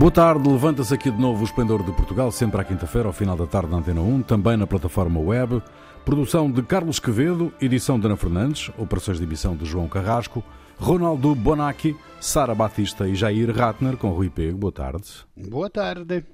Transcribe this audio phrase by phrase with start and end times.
[0.00, 3.36] Boa tarde, levanta-se aqui de novo o Esplendor de Portugal, sempre à quinta-feira, ao final
[3.36, 5.62] da tarde na Antena 1, também na plataforma web.
[6.06, 10.42] Produção de Carlos Quevedo, edição de Ana Fernandes, operações de emissão de João Carrasco,
[10.78, 14.56] Ronaldo Bonacci, Sara Batista e Jair Ratner, com Rui Pego.
[14.56, 15.04] Boa tarde.
[15.36, 16.24] Boa tarde.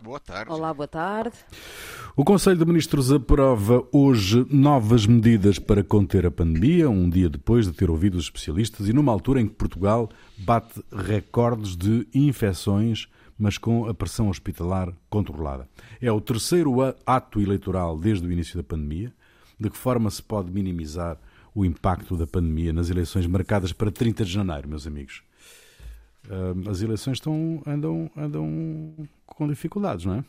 [0.00, 0.52] Boa tarde.
[0.52, 1.36] Olá, boa tarde.
[2.16, 7.66] O Conselho de Ministros aprova hoje novas medidas para conter a pandemia, um dia depois
[7.66, 13.08] de ter ouvido os especialistas e numa altura em que Portugal bate recordes de infecções,
[13.38, 15.68] mas com a pressão hospitalar controlada.
[16.00, 19.12] É o terceiro ato eleitoral desde o início da pandemia.
[19.58, 21.18] De que forma se pode minimizar
[21.54, 25.22] o impacto da pandemia nas eleições marcadas para 30 de janeiro, meus amigos?
[26.68, 30.24] As eleições estão, andam, andam com dificuldades, não é?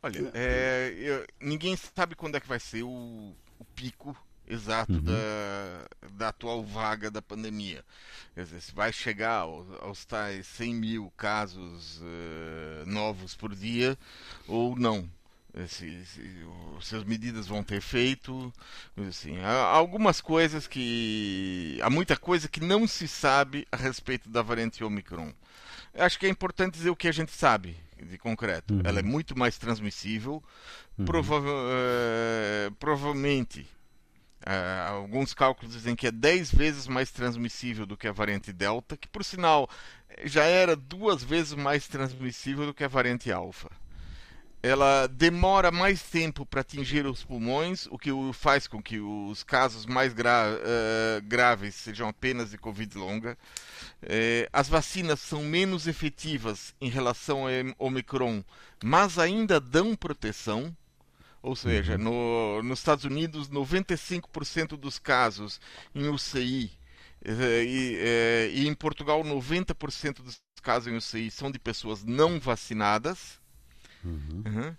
[0.00, 4.16] Olha, é, eu, ninguém sabe quando é que vai ser o, o pico
[4.46, 5.02] exato uhum.
[5.02, 7.84] da, da atual vaga da pandemia.
[8.34, 13.98] Quer dizer, se vai chegar aos, aos tais 100 mil casos uh, novos por dia
[14.46, 15.10] ou não.
[15.66, 16.46] Se, se,
[16.80, 18.52] se, as medidas vão ter efeito,
[19.08, 24.40] assim, há algumas coisas que há muita coisa que não se sabe a respeito da
[24.40, 25.32] variante Omicron.
[25.94, 28.74] Acho que é importante dizer o que a gente sabe de concreto.
[28.74, 28.82] Uhum.
[28.84, 30.42] Ela é muito mais transmissível.
[30.96, 31.04] Uhum.
[31.04, 33.60] Prova uh, provavelmente,
[34.46, 38.96] uh, alguns cálculos dizem que é 10 vezes mais transmissível do que a variante Delta,
[38.96, 39.68] que por sinal
[40.24, 43.70] já era duas vezes mais transmissível do que a variante Alpha.
[44.62, 49.86] Ela demora mais tempo para atingir os pulmões, o que faz com que os casos
[49.86, 53.38] mais gra uh, graves sejam apenas de Covid longa.
[54.02, 58.42] É, as vacinas são menos efetivas em relação ao Omicron,
[58.82, 60.76] mas ainda dão proteção.
[61.40, 62.02] Ou seja, uhum.
[62.02, 65.60] no, nos Estados Unidos, 95% dos casos
[65.94, 66.78] em UCI
[67.24, 72.38] é, e, é, e, em Portugal, 90% dos casos em UCI são de pessoas não
[72.38, 73.40] vacinadas.
[74.04, 74.42] Uhum.
[74.46, 74.76] Uhum.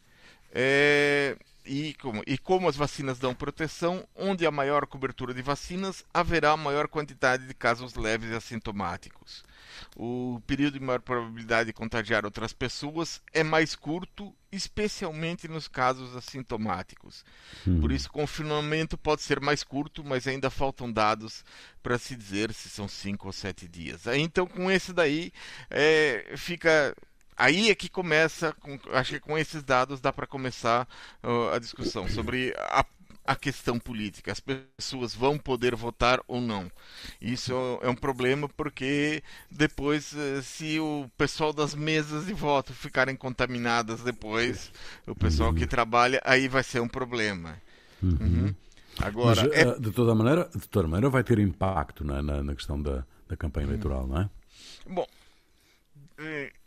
[0.51, 6.03] É, e como, e como as vacinas dão proteção, onde há maior cobertura de vacinas,
[6.13, 9.43] haverá maior quantidade de casos leves e assintomáticos.
[9.95, 16.15] O período de maior probabilidade de contagiar outras pessoas é mais curto, especialmente nos casos
[16.15, 17.23] assintomáticos.
[17.67, 17.79] Hum.
[17.79, 21.45] Por isso, o confinamento pode ser mais curto, mas ainda faltam dados
[21.83, 24.07] para se dizer se são cinco ou sete dias.
[24.07, 25.31] Então, com esse daí,
[25.69, 26.95] é, fica
[27.39, 30.87] aí é que começa, com, acho que com esses dados dá para começar
[31.23, 32.85] uh, a discussão sobre a,
[33.25, 34.31] a, questão política.
[34.31, 36.69] As pessoas vão poder votar ou não.
[37.21, 43.15] Isso é um problema porque depois, uh, se o pessoal das mesas de voto ficarem
[43.15, 44.71] contaminadas depois,
[45.07, 45.55] o pessoal uhum.
[45.55, 47.55] que trabalha, aí vai ser um problema.
[48.03, 48.17] Uhum.
[48.19, 48.55] Uhum.
[49.01, 49.67] Agora, Mas, é...
[49.67, 53.05] Uh, de, toda maneira, de toda maneira, vai ter impacto na, na, na questão da,
[53.29, 54.29] da campanha eleitoral, não é?
[54.89, 55.18] Bom, eh,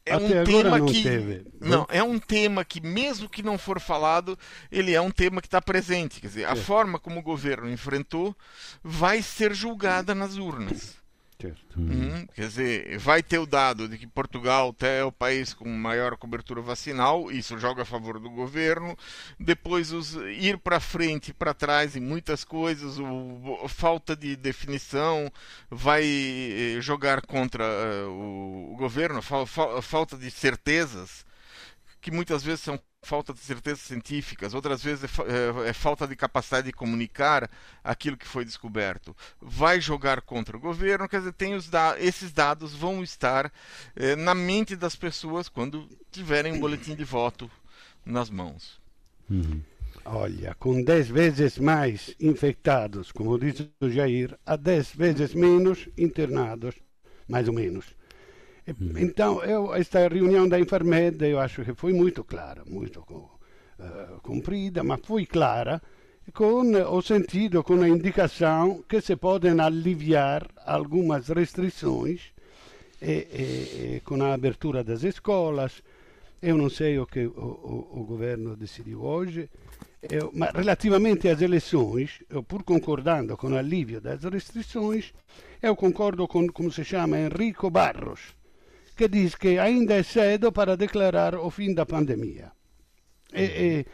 [0.05, 1.47] é Até um tema não que teve.
[1.61, 4.39] não é um tema que mesmo que não for falado
[4.71, 6.57] ele é um tema que está presente quer dizer a é.
[6.57, 8.37] forma como o governo enfrentou
[8.83, 11.02] vai ser julgada nas urnas
[11.43, 11.81] Certo.
[11.81, 12.25] Uhum.
[12.35, 16.63] Quer dizer, vai ter o dado de que Portugal é o país com maior cobertura
[16.63, 18.97] vacinal, isso joga a favor do governo.
[19.41, 25.33] Depois, os, ir para frente e para trás em muitas coisas, o, falta de definição
[25.69, 31.27] vai eh, jogar contra uh, o, o, governo, falta de certezas,
[32.01, 36.15] que muitas vezes são falta de certezas científicas, outras vezes é, é, é, falta de
[36.15, 37.51] capacidade de comunicar
[37.83, 39.15] aquilo que foi descoberto.
[39.41, 43.53] Vai jogar contra o governo, quer dizer, tem os da esses dados vão estar
[43.97, 47.51] é, na mente das pessoas quando tiverem um boletim de voto
[48.07, 48.81] nas mãos.
[49.29, 49.61] Uhum.
[50.05, 56.75] Olha, com 10 vezes mais infectados, como diz o Jair, a 10 vezes menos internados,
[57.29, 57.87] mais ou menos.
[58.97, 64.85] Então, eu, esta reunião da Infarmed, eu acho que foi muito clara, muito uh, comprida,
[64.85, 65.83] mas foi clara,
[66.33, 72.33] com o sentido, com a indicação que se podem aliviar algumas restrições
[73.01, 75.83] e, e, e, com a abertura das escolas.
[76.41, 79.49] Eu não sei o que o, o, o governo decidiu hoje,
[80.03, 85.13] eu, mas relativamente às eleições, eu, pur concordando com o alívio das restrições,
[85.61, 88.35] eu concordo com, como se chama, Enrico Barros,
[88.95, 92.53] que diz que ainda é cedo para declarar o fim da pandemia.
[93.33, 93.87] E, e,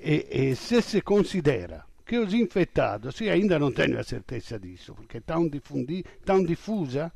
[0.00, 4.94] e, e se se considera che os infectados, io ainda non tenho a certeza disso,
[4.94, 7.12] perché è tão, difundi, tão diffusa,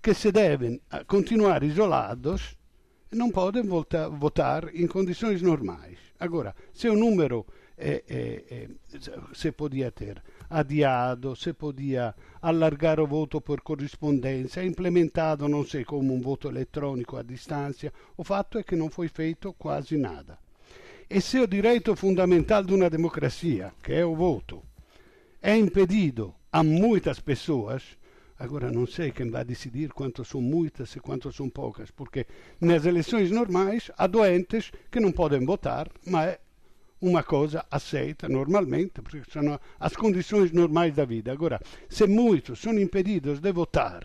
[0.00, 2.56] che se devem continuar isolados,
[3.10, 5.98] non podem voltar, votar in condições normais.
[6.18, 7.44] Agora, se o número
[7.76, 8.68] é, é, é,
[9.32, 16.12] se podia ter adiado, se podia allargare o voto per corrispondenza, implementato non sei come
[16.12, 20.38] un voto elettronico a distanza, o fatto è che non foi feito quasi nada.
[21.06, 24.62] E se o direito fundamental de uma democracia, que é o voto,
[25.40, 27.96] é impedido a muitas pessoas,
[28.38, 32.26] agora não sei quem vai decidir quanto são muitas e quanto são poucas, porque
[32.60, 36.40] nas eleições normais há doentes que não podem votar, mas é
[37.00, 41.32] uma coisa aceita normalmente, porque são as condições normais da vida.
[41.32, 44.04] Agora, se muitos são impedidos de votar,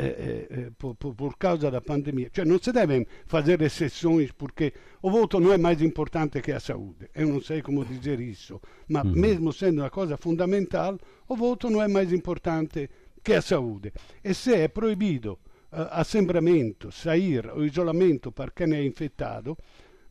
[0.00, 2.30] eh, eh, por, por, causa da pandemia.
[2.30, 6.58] Cioè non si deve fare eccezioni perché o voto non è mais importante che a
[6.58, 7.10] saúde.
[7.12, 9.18] Eu non sei come dire isso, ma mm-hmm.
[9.18, 12.88] mesmo sendo una cosa fondamentale, o voto non è mais importante
[13.20, 13.92] che a saúde.
[14.22, 19.56] E se è proibito uh, assembramento, sair o isolamento per chi ne è infettato,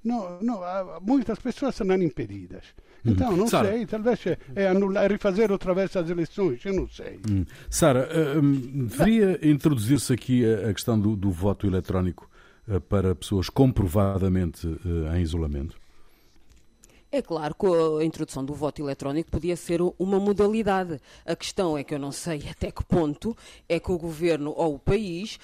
[0.04, 0.62] no, no,
[1.02, 2.64] muitas pessoas serão impedidas.
[3.06, 3.12] Uhum.
[3.12, 3.70] Então, não Sarah.
[3.70, 7.20] sei, talvez é, é anular, refazer outra vez as eleições, eu não sei.
[7.30, 7.46] Hum.
[7.70, 12.30] Sara, uh, deveria introduzir-se aqui a, a questão do, do, voto eletrónico
[12.68, 15.78] uh, para pessoas comprovadamente uh, em isolamento?
[17.12, 21.00] É claro que a introdução do voto eletrónico podia ser uma modalidade.
[21.26, 23.36] A questão é que eu não sei até que ponto
[23.68, 25.40] é que o governo ou o país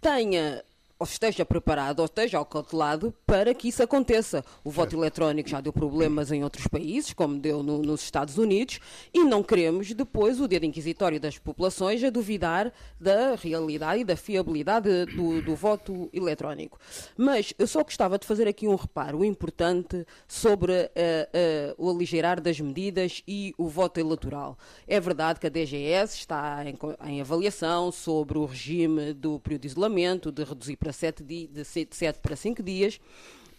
[0.00, 0.62] tenha
[1.02, 4.44] ou esteja preparado ou esteja acautelado para que isso aconteça.
[4.62, 8.78] O voto eletrónico já deu problemas em outros países, como deu no, nos Estados Unidos,
[9.12, 14.14] e não queremos depois o dedo inquisitório das populações a duvidar da realidade e da
[14.14, 16.78] fiabilidade do, do voto eletrónico.
[17.16, 22.40] Mas eu só gostava de fazer aqui um reparo importante sobre uh, uh, o aligeirar
[22.40, 24.56] das medidas e o voto eleitoral.
[24.86, 26.78] É verdade que a DGS está em,
[27.10, 31.64] em avaliação sobre o regime do período de isolamento, de reduzir para sete, de, de
[31.64, 33.00] sete para cinco dias.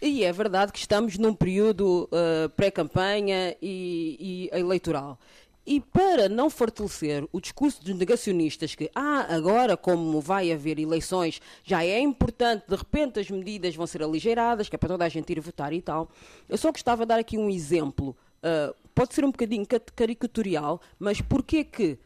[0.02, 5.18] E é verdade que estamos num período uh, pré-campanha e, e eleitoral.
[5.66, 11.40] E para não fortalecer o discurso dos negacionistas que, ah, agora como vai haver eleições,
[11.64, 15.10] já é importante, de repente as medidas vão ser aligeiradas, que é para toda a
[15.10, 16.10] gente ir votar e tal,
[16.50, 18.14] eu só gostava de dar aqui um exemplo.
[18.44, 19.66] Uh, pode ser um bocadinho
[19.96, 21.98] caricatural, mas porquê que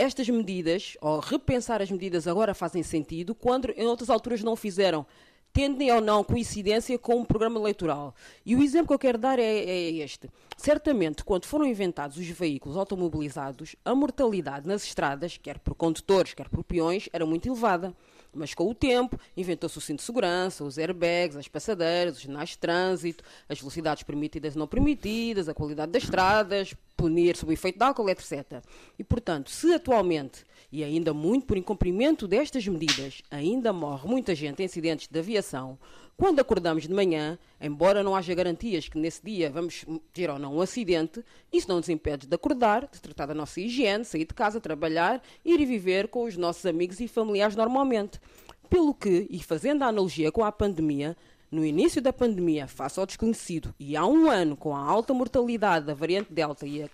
[0.00, 5.06] estas medidas, ou repensar as medidas agora fazem sentido, quando em outras alturas não fizeram,
[5.52, 8.14] tendem ou não coincidência com um programa eleitoral.
[8.46, 10.30] E o exemplo que eu quero dar é, é este.
[10.56, 16.48] Certamente, quando foram inventados os veículos automobilizados, a mortalidade nas estradas, quer por condutores, quer
[16.48, 17.94] por peões, era muito elevada.
[18.32, 22.50] Mas com o tempo, inventou-se o cinto de segurança, os airbags, as passadeiras, os sinais
[22.50, 27.54] de trânsito, as velocidades permitidas e não permitidas, a qualidade das estradas, punir sob o
[27.54, 28.62] efeito de álcool, etc.
[28.98, 34.62] E, portanto, se atualmente, e ainda muito por incumprimento destas medidas, ainda morre muita gente
[34.62, 35.78] em acidentes de aviação,
[36.20, 40.56] quando acordamos de manhã, embora não haja garantias que nesse dia vamos ter ou não
[40.56, 44.34] um acidente, isso não nos impede de acordar, de tratar da nossa higiene, sair de
[44.34, 48.20] casa, trabalhar, ir e viver com os nossos amigos e familiares normalmente.
[48.68, 51.16] Pelo que, e fazendo a analogia com a pandemia,
[51.50, 55.86] no início da pandemia, face ao desconhecido, e há um ano com a alta mortalidade
[55.86, 56.90] da variante Delta e a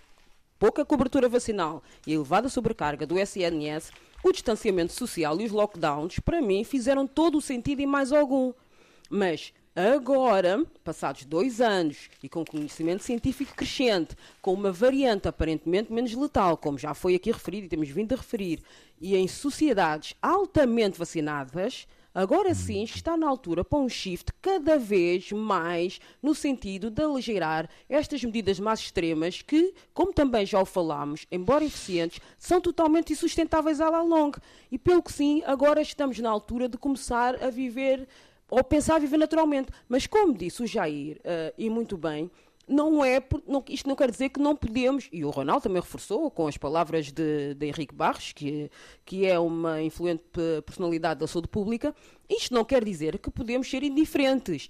[0.57, 3.91] pouca cobertura vacinal e a elevada sobrecarga do SNS,
[4.23, 8.53] o distanciamento social e os lockdowns, para mim, fizeram todo o sentido e mais algum.
[9.09, 16.13] Mas agora, passados dois anos e com conhecimento científico crescente, com uma variante aparentemente menos
[16.13, 18.61] letal, como já foi aqui referido e temos vindo a referir,
[18.99, 21.87] e em sociedades altamente vacinadas,
[22.17, 27.69] Agora sim está na altura para um shift cada vez mais no sentido de aligeirar
[27.87, 33.79] estas medidas mais extremas que, como também já o falámos, embora eficientes, são totalmente insustentáveis
[33.79, 34.41] à longa.
[34.71, 38.07] E pelo que sim, agora estamos na altura de começar a viver
[38.49, 39.69] ou pensar viver naturalmente.
[39.87, 42.29] Mas como disse o Jair, uh, e muito bem,
[42.67, 46.29] não é, não, isto não quer dizer que não podemos, e o Ronaldo também reforçou
[46.29, 48.69] com as palavras de, de Henrique Barros, que,
[49.05, 50.23] que é uma influente
[50.65, 51.95] personalidade da saúde pública,
[52.29, 54.69] isto não quer dizer que podemos ser indiferentes.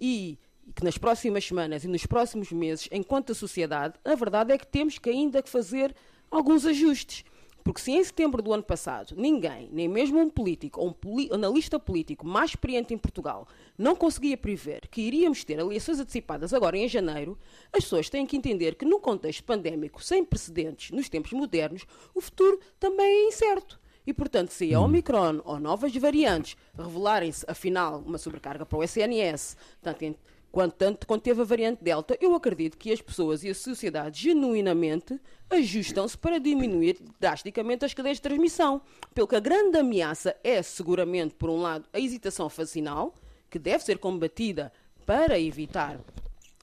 [0.00, 0.38] E
[0.74, 4.66] que nas próximas semanas e nos próximos meses, enquanto a sociedade, a verdade é que
[4.66, 5.94] temos que ainda fazer
[6.30, 7.24] alguns ajustes.
[7.66, 11.80] Porque se em setembro do ano passado ninguém, nem mesmo um político ou um analista
[11.80, 16.86] político mais experiente em Portugal, não conseguia prever que iríamos ter eleições antecipadas agora em
[16.86, 17.36] janeiro,
[17.72, 22.20] as pessoas têm que entender que num contexto pandémico sem precedentes nos tempos modernos, o
[22.20, 23.80] futuro também é incerto.
[24.06, 24.84] E, portanto, se a hum.
[24.84, 30.14] Omicron ou novas variantes revelarem-se, afinal, uma sobrecarga para o SNS, tanto em
[30.56, 34.22] quando, tanto quando teve a variante Delta, eu acredito que as pessoas e a sociedade
[34.22, 35.20] genuinamente
[35.50, 38.80] ajustam-se para diminuir drasticamente as cadeias de transmissão.
[39.14, 43.14] Pelo que a grande ameaça é, seguramente, por um lado, a hesitação vacinal,
[43.50, 44.72] que deve ser combatida
[45.04, 46.00] para evitar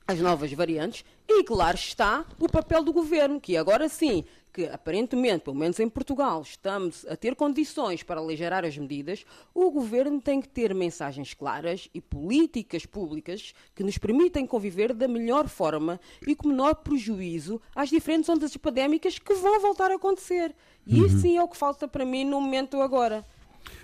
[0.08, 5.45] as novas variantes e, claro está, o papel do governo, que agora sim que aparentemente,
[5.45, 10.39] pelo menos em Portugal, estamos a ter condições para aligerar as medidas, o governo tem
[10.39, 16.36] que ter mensagens claras e políticas públicas que nos permitem conviver da melhor forma e
[16.36, 20.55] com menor prejuízo às diferentes ondas epidémicas que vão voltar a acontecer.
[20.86, 21.07] E uhum.
[21.07, 23.25] isso sim é o que falta para mim no momento agora.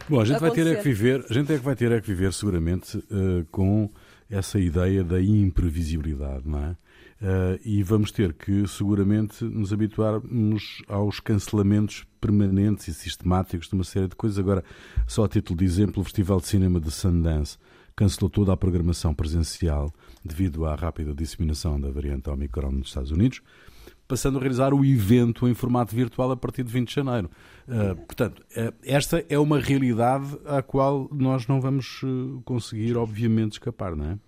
[0.08, 2.00] Bom, a gente vai ter é que viver, a gente é que vai ter é
[2.00, 3.90] que viver seguramente uh, com
[4.30, 6.78] essa ideia da imprevisibilidade, não é?
[7.22, 13.84] Uh, e vamos ter que, seguramente, nos habituarmos aos cancelamentos permanentes e sistemáticos de uma
[13.84, 14.40] série de coisas.
[14.40, 14.64] Agora,
[15.06, 17.58] só a título de exemplo, o Festival de Cinema de Sundance
[17.94, 23.42] cancelou toda a programação presencial devido à rápida disseminação da variante Omicron nos Estados Unidos,
[24.08, 27.30] passando a realizar o evento em formato virtual a partir de 20 de janeiro.
[27.68, 32.00] Uh, portanto, uh, esta é uma realidade à qual nós não vamos
[32.46, 34.20] conseguir, obviamente, escapar, não é?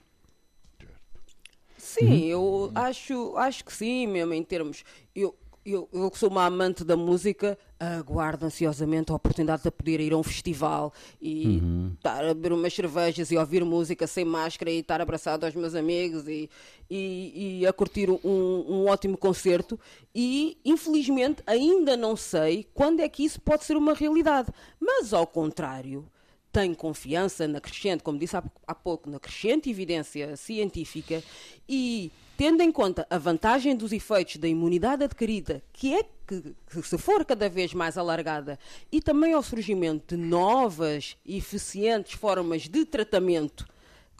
[1.91, 2.29] Sim, uhum.
[2.29, 4.83] eu acho, acho que sim, mesmo em termos.
[5.13, 9.99] Eu, eu, eu que sou uma amante da música, aguardo ansiosamente a oportunidade de poder
[9.99, 11.91] ir a um festival e uhum.
[11.95, 15.75] estar a beber umas cervejas e ouvir música sem máscara e estar abraçado aos meus
[15.75, 16.49] amigos e,
[16.89, 19.77] e, e a curtir um, um ótimo concerto.
[20.15, 24.49] E, infelizmente, ainda não sei quando é que isso pode ser uma realidade.
[24.79, 26.07] Mas, ao contrário
[26.51, 31.23] tenho confiança na crescente, como disse há, há pouco, na crescente evidência científica
[31.67, 36.81] e tendo em conta a vantagem dos efeitos da imunidade adquirida, que é que, que,
[36.81, 38.57] se for cada vez mais alargada,
[38.91, 43.67] e também ao surgimento de novas e eficientes formas de tratamento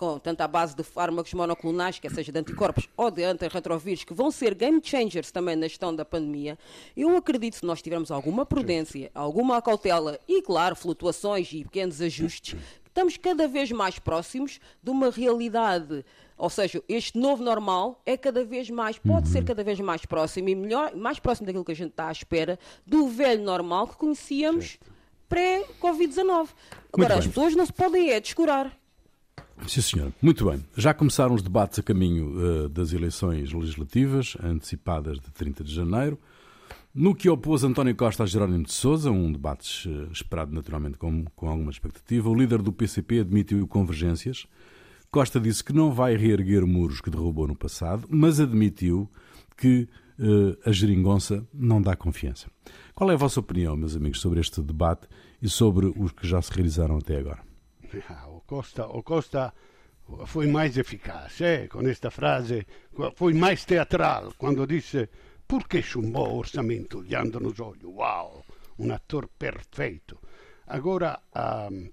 [0.01, 4.15] com tanto à base de fármacos monoclonais, quer seja de anticorpos ou de antirretrovírus, que
[4.15, 6.57] vão ser game changers também na gestão da pandemia,
[6.97, 12.01] eu acredito que se nós tivermos alguma prudência, alguma cautela e, claro, flutuações e pequenos
[12.01, 16.03] ajustes, estamos cada vez mais próximos de uma realidade.
[16.35, 19.33] Ou seja, este novo normal é cada vez mais, pode uhum.
[19.33, 22.11] ser cada vez mais próximo e melhor, mais próximo daquilo que a gente está à
[22.11, 24.79] espera do velho normal que conhecíamos
[25.29, 26.49] pré-Covid-19.
[26.91, 28.80] Agora, as pessoas não se podem é descurar.
[29.67, 30.13] Sim, senhor.
[30.21, 30.63] Muito bem.
[30.75, 36.19] Já começaram os debates a caminho uh, das eleições legislativas, antecipadas de 30 de janeiro.
[36.93, 41.23] No que opôs António Costa a Jerónimo de Sousa, um debate uh, esperado naturalmente com,
[41.35, 44.45] com alguma expectativa, o líder do PCP admitiu convergências.
[45.09, 49.09] Costa disse que não vai reerguer muros que derrubou no passado, mas admitiu
[49.55, 49.87] que
[50.19, 52.49] uh, a geringonça não dá confiança.
[52.93, 55.07] Qual é a vossa opinião, meus amigos, sobre este debate
[55.41, 57.50] e sobre os que já se realizaram até agora?
[58.27, 59.53] O Costa, o Costa
[60.25, 62.65] foi mais eficaz eh, com esta frase,
[63.15, 65.09] foi mais teatral quando disse
[65.47, 65.83] perché
[66.15, 67.83] orçamento olhando nos olhos.
[67.83, 68.43] Uau,
[68.79, 70.17] um ator perfeito.
[70.67, 71.19] Agora,
[71.69, 71.89] um,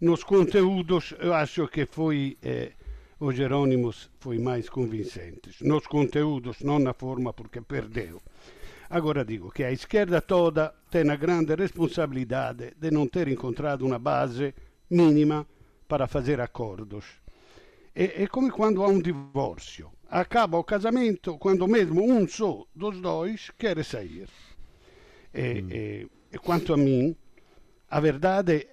[0.00, 2.72] nos conteúdos, eu acho que foi eh,
[3.18, 5.50] o Jerônimos foi mais convincente.
[5.62, 8.22] Nos conteúdos, não na forma, porque perdeu.
[8.88, 13.98] Agora digo que a esquerda toda tem a grande responsabilidade de não ter encontrado uma
[13.98, 14.54] base
[14.90, 15.46] mínima
[15.86, 17.04] para fazer acordos.
[17.94, 19.90] É, é come quando há um divórcio.
[20.08, 24.28] Acaba o casamento quando mesmo um só dos dois quer sair.
[25.32, 25.68] E, hum.
[25.70, 27.16] e, e quanto a mim,
[27.88, 28.66] a verdade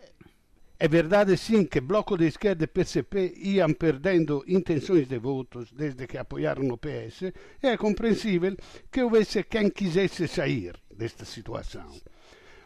[0.80, 6.06] é verdade sim que Bloco de Esquerda e PCP iam perdendo intenções de votos desde
[6.06, 7.34] que apoiaram o PS
[7.64, 8.56] e é compreensível
[8.92, 11.92] que houvesse quem quisesse sair desta situação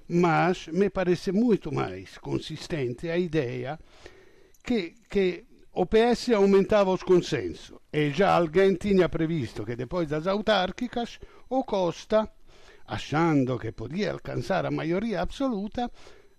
[0.08, 3.80] mas me parece muito mais consistente a ideia
[4.64, 10.28] que, que o PS aumentava os consensos e já alguém tinha previsto que depois das
[10.28, 12.30] autárquicas o Costa,
[12.86, 15.90] achando que podia alcançar a maioria absoluta,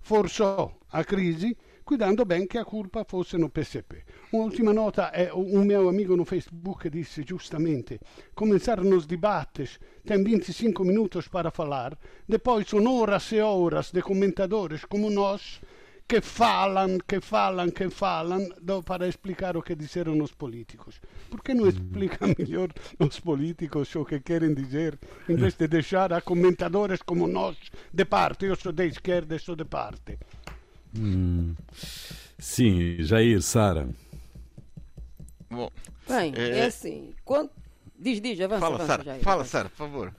[0.01, 1.57] forçou a crise
[1.93, 4.03] cuidando bem que a culpa fosse no PCP.
[4.31, 8.01] Un'ultima nota è un mio amico no Facebook disse giustamente
[8.33, 14.87] começaram os debates, tem 25 minutos para falar, depois são horas e horas de comentadores
[14.87, 15.61] como nós
[16.09, 18.49] que falam, que falam, que falam
[18.87, 20.99] para explicar o que disseram os políticos.
[21.31, 26.11] Por que não explica melhor os políticos o que querem dizer, em vez de deixar
[26.13, 27.57] a comentadores como nós
[27.93, 28.47] de parte?
[28.47, 30.19] Eu sou de esquerda sou de parte.
[30.97, 31.55] Hum.
[32.39, 33.89] Sim, Jair, Sara.
[35.51, 35.71] Bom,
[36.09, 37.15] Bem, é, é assim.
[37.25, 37.51] Quando...
[37.99, 38.61] Diz, diz, avança.
[38.61, 40.15] Fala, avança, Sara, Jair, fala, Sara, por favor.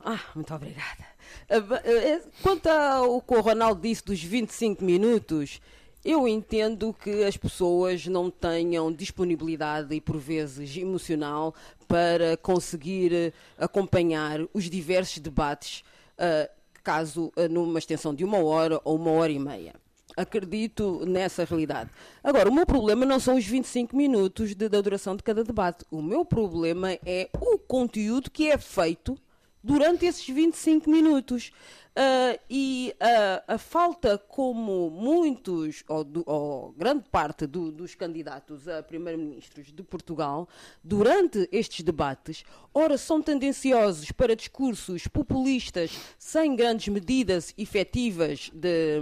[0.00, 1.04] Ah, muito obrigada.
[1.48, 5.60] É, quanto ao que o Ronaldo disse dos 25 minutos,
[6.04, 11.52] eu entendo que as pessoas não tenham disponibilidade e, por vezes, emocional
[11.88, 15.82] para conseguir acompanhar os diversos debates
[16.18, 16.48] uh,
[16.86, 19.74] caso eh, numa extensão de uma hora ou uma hora e meia.
[20.16, 21.90] acredito nessa realidade.
[22.22, 25.84] Agora, o meu problema não são os 25 minutos da duração de cada debate.
[25.90, 29.18] O meu problema é o conteúdo que é feito
[29.66, 31.50] durante esses 25 minutos.
[31.96, 38.68] Uh, e uh, a falta como muitos, ou, do, ou grande parte do, dos candidatos
[38.68, 40.46] a primeiro-ministros de Portugal,
[40.84, 42.44] durante estes debates,
[42.74, 49.00] ora são tendenciosos para discursos populistas sem grandes medidas efetivas de,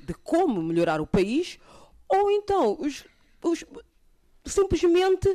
[0.00, 1.58] de como melhorar o país,
[2.08, 3.04] ou então os,
[3.42, 3.66] os
[4.46, 5.28] simplesmente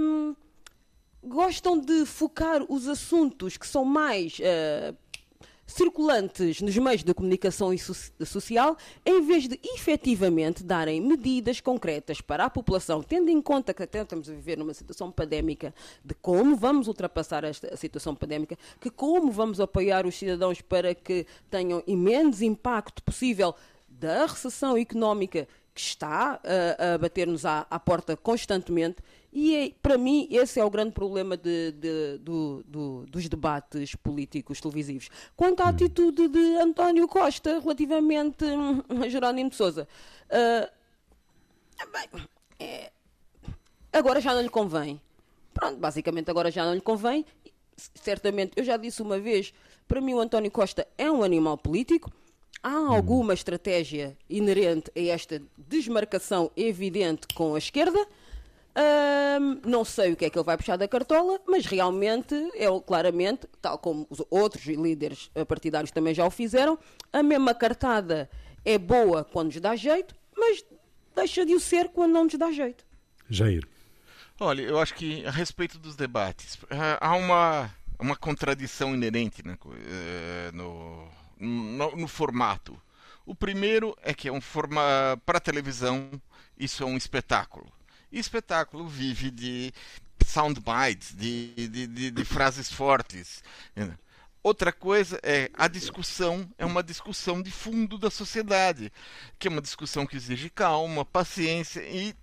[0.00, 0.34] um,
[1.26, 4.96] gostam de focar os assuntos que são mais uh,
[5.66, 7.78] circulantes nos meios de comunicação e
[8.24, 13.82] social, em vez de efetivamente darem medidas concretas para a população, tendo em conta que
[13.82, 18.88] até estamos a viver numa situação pandémica, de como vamos ultrapassar esta situação pandémica, que
[18.88, 23.54] como vamos apoiar os cidadãos para que tenham imenso impacto possível
[23.88, 28.96] da recessão económica que está a, a bater-nos à, à, porta constantemente.
[29.38, 34.62] E para mim, esse é o grande problema de, de, do, do, dos debates políticos
[34.62, 35.10] televisivos.
[35.36, 39.86] Quanto à atitude de António Costa relativamente hum, a Jerónimo de Souza,
[40.30, 40.70] uh,
[41.92, 42.26] bem,
[42.58, 42.90] é,
[43.92, 44.98] agora já não lhe convém.
[45.52, 47.26] Pronto, basicamente agora já não lhe convém.
[47.76, 49.52] Certamente, eu já disse uma vez,
[49.86, 52.10] para mim o António Costa é um animal político
[52.62, 58.08] Há alguma estratégia inerente a esta desmarcação evidente com a esquerda?
[58.76, 62.80] Um, não sei o que é que ele vai puxar da cartola, mas realmente, ele
[62.86, 66.78] claramente, tal como os outros líderes partidários também já o fizeram,
[67.10, 68.28] a mesma cartada
[68.64, 70.62] é boa quando nos dá jeito, mas
[71.14, 72.84] deixa de o ser quando não nos dá jeito.
[73.30, 73.66] Jair.
[74.38, 76.58] Olha, eu acho que a respeito dos debates,
[77.00, 79.56] há uma, uma contradição inerente né,
[79.88, 82.78] eh, no, no, no formato.
[83.24, 84.82] O primeiro é que é um forma
[85.24, 86.10] para televisão,
[86.58, 87.72] isso é um espetáculo.
[88.18, 89.72] Espetáculo vive de
[90.24, 93.42] soundbites, de, de, de, de frases fortes.
[94.42, 98.92] Outra coisa é a discussão é uma discussão de fundo da sociedade,
[99.38, 102.14] que é uma discussão que exige calma, paciência e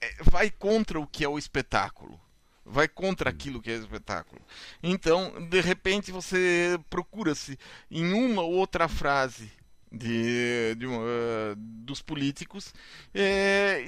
[0.00, 2.20] é, vai contra o que é o espetáculo
[2.64, 4.40] vai contra aquilo que é espetáculo.
[4.82, 7.58] Então, de repente, você procura-se
[7.90, 9.52] em uma ou outra frase
[9.96, 12.72] de, de uh, dos políticos
[13.14, 13.84] é,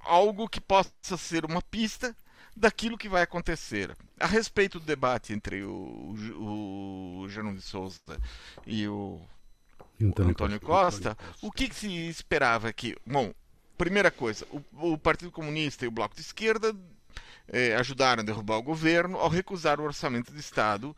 [0.00, 2.16] algo que possa ser uma pista
[2.56, 3.96] daquilo que vai acontecer.
[4.18, 8.00] A respeito do debate entre o, o, o Jerônimo de Souza
[8.66, 9.20] e o
[10.00, 12.96] Antônio, Antônio Costa, o que, que se esperava aqui?
[13.06, 13.32] Bom,
[13.76, 16.74] primeira coisa, o, o Partido Comunista e o Bloco de Esquerda
[17.48, 20.96] é, ajudaram a derrubar o governo ao recusar o orçamento de Estado.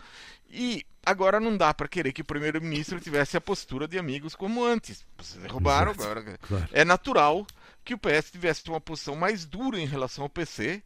[0.48, 4.64] E agora não dá para querer que o primeiro-ministro tivesse a postura de amigos como
[4.64, 5.06] antes.
[5.16, 6.10] Vocês derrubaram, Exato.
[6.10, 6.38] agora.
[6.42, 6.68] Claro.
[6.72, 7.46] É natural
[7.84, 10.82] que o PS tivesse uma posição mais dura em relação ao PC.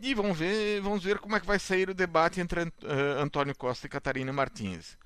[0.00, 2.70] E vamos ver, vamos ver como é que vai sair o debate entre uh,
[3.18, 4.96] Antônio Costa e Catarina Martins.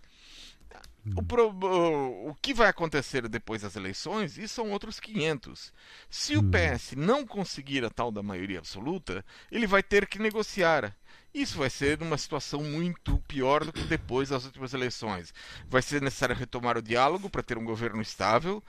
[1.17, 5.73] O, pro, o, que vai acontecer depois das eleições, isso são outros 500.
[6.11, 6.51] Se o hum.
[6.51, 10.95] PS não conseguir a tal da maioria absoluta, ele vai ter que negociar.
[11.33, 15.33] Isso vai ser uma situação muito pior do que depois das últimas eleições.
[15.69, 18.63] Vai ser necessário retomar o diálogo para ter um governo estável,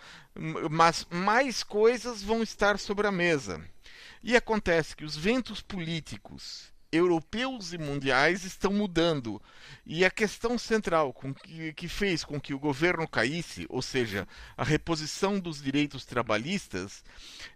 [0.70, 3.64] mas mais coisas vão estar sobre a mesa.
[4.22, 9.42] E acontece que os ventos políticos europeus e mundiais estão mudando.
[9.86, 14.28] E a questão central com que, que, fez com que o governo caísse, ou seja,
[14.58, 17.04] a reposição dos direitos trabalhistas,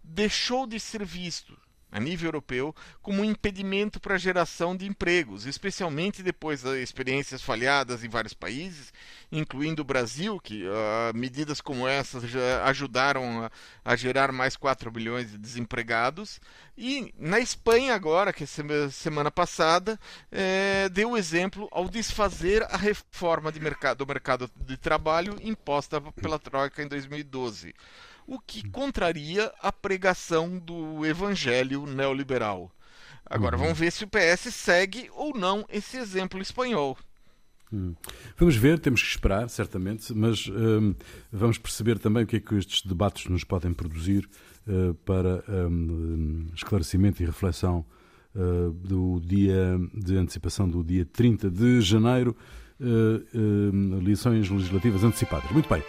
[0.03, 1.57] deixou de ser visto
[1.93, 7.43] a nível europeu como um impedimento para a geração de empregos, especialmente depois das experiências
[7.43, 8.91] falhadas em vários países,
[9.31, 13.51] incluindo o Brasil, que uh, medidas como essas já ajudaram a,
[13.85, 16.41] a, gerar mais 4 bilhões de desempregados.
[16.75, 19.99] E na Espanha, agora, que é semana passada,
[20.31, 26.81] é, deu exemplo ao desfazer a reforma mercado, do mercado de trabalho imposta pela Troika
[26.81, 27.75] em 2012
[28.27, 32.71] o que contraria a pregação do evangelho neoliberal.
[33.25, 33.63] Agora uhum.
[33.63, 36.97] vamos ver se o PS segue ou não esse exemplo espanhol.
[37.73, 37.95] Hum.
[38.37, 40.93] Vamos ver, temos que esperar, certamente, mas hum,
[41.31, 44.29] vamos perceber também o que é que estes debates nos podem produzir
[44.67, 47.83] uh, para um, esclarecimento e reflexão
[48.35, 52.37] uh, do dia de antecipação do dia 30 de janeiro,
[52.79, 55.49] uh, eleições legislativas antecipadas.
[55.49, 55.81] Muito bem.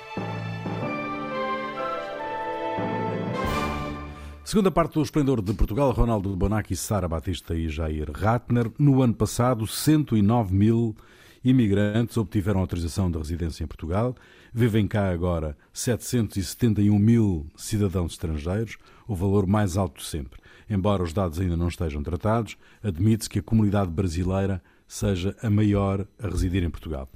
[4.45, 8.71] Segunda parte do Esplendor de Portugal, Ronaldo Bonacci, Sara Batista e Jair Ratner.
[8.79, 10.95] No ano passado, 109 mil
[11.43, 14.15] imigrantes obtiveram autorização de residência em Portugal.
[14.53, 18.77] Vivem cá agora 771 mil cidadãos estrangeiros,
[19.09, 20.39] o valor mais alto de sempre.
[20.69, 26.07] Embora os dados ainda não estejam tratados, admite-se que a comunidade brasileira seja a maior
[26.23, 27.09] a residir em Portugal.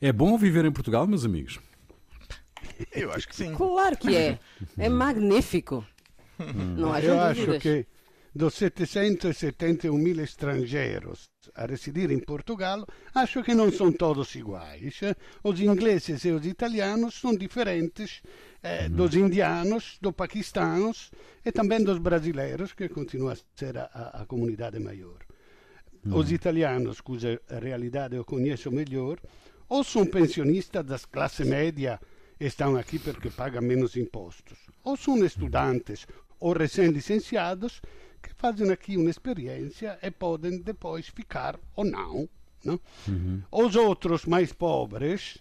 [0.00, 1.58] É bom viver em Portugal, meus amigos?
[2.92, 3.52] Eu acho que sim.
[3.56, 4.38] Claro que é.
[4.78, 5.84] É magnífico.
[6.76, 7.86] Não há Eu acho que
[8.34, 15.00] dos 771 mil estrangeiros a residir em Portugal, acho que não são todos iguais.
[15.42, 18.20] Os ingleses e os italianos são diferentes
[18.62, 21.10] eh, dos indianos, dos paquistanos
[21.44, 23.84] e também dos brasileiros, que continua a ser a,
[24.20, 25.18] a- comunidade maior.
[26.10, 29.18] Os italianos, cuja realidade eu conheço melhor,
[29.68, 31.98] ou são pensionistas das classe média
[32.38, 36.06] e estão aqui porque pagam menos impostos, ou são estudantes
[36.40, 37.80] ou recém-licenciados
[38.22, 42.28] que fazem aqui uma experiência e podem depois ficar ou não.
[42.64, 42.80] não?
[43.50, 45.38] Os outros mais pobres,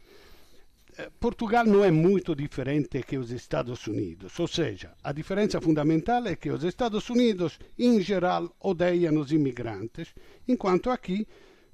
[0.98, 6.26] eh, Portugal não é muito diferente que os Estados Unidos, ou seja, a diferença fundamental
[6.28, 10.14] é que os Estados Unidos, em geral, odeiam os imigrantes,
[10.48, 11.28] enquanto aqui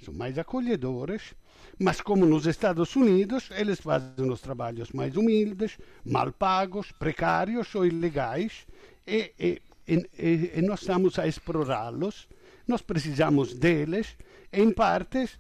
[0.04, 1.36] são mais acolhedores,
[1.78, 7.86] mas como nos Estados Unidos, eles fazem os trabalhos mais humildes, mal pagos, precários ou
[7.86, 8.66] ilegais,
[9.08, 12.28] e, e, e, e- nós estamos a explorá-los,
[12.68, 14.18] nós precisamos deles,
[14.52, 15.38] e em partes